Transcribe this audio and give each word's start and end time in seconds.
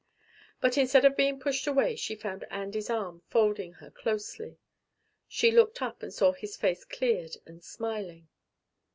But 0.61 0.79
instead 0.79 1.05
of 1.05 1.15
being 1.15 1.39
pushed 1.39 1.67
away 1.67 1.95
she 1.95 2.15
found 2.15 2.43
Andy's 2.49 2.89
arm 2.89 3.21
folding 3.27 3.73
her 3.73 3.91
closely. 3.91 4.57
She 5.27 5.51
looked 5.51 5.79
up 5.79 6.01
and 6.01 6.11
saw 6.11 6.31
his 6.31 6.57
face 6.57 6.83
cleared 6.83 7.37
and 7.45 7.63
smiling. 7.63 8.27